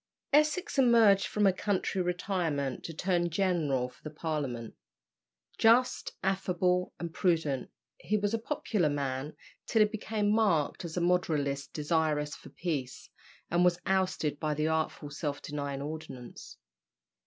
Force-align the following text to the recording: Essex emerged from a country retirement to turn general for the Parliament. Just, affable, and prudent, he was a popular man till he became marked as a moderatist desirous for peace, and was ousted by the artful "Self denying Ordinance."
Essex 0.33 0.79
emerged 0.79 1.27
from 1.27 1.45
a 1.45 1.53
country 1.53 2.01
retirement 2.01 2.83
to 2.85 2.91
turn 2.91 3.29
general 3.29 3.87
for 3.87 4.01
the 4.01 4.09
Parliament. 4.09 4.73
Just, 5.59 6.13
affable, 6.23 6.91
and 6.99 7.13
prudent, 7.13 7.69
he 7.99 8.17
was 8.17 8.33
a 8.33 8.39
popular 8.39 8.89
man 8.89 9.35
till 9.67 9.81
he 9.83 9.87
became 9.87 10.31
marked 10.33 10.83
as 10.85 10.97
a 10.97 11.01
moderatist 11.01 11.71
desirous 11.71 12.35
for 12.35 12.49
peace, 12.49 13.11
and 13.51 13.63
was 13.63 13.79
ousted 13.85 14.39
by 14.39 14.55
the 14.55 14.67
artful 14.67 15.11
"Self 15.11 15.39
denying 15.39 15.83
Ordinance." 15.83 16.57